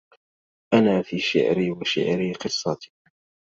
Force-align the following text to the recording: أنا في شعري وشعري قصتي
أنا 0.73 1.01
في 1.01 1.19
شعري 1.19 1.71
وشعري 1.71 2.33
قصتي 2.33 2.93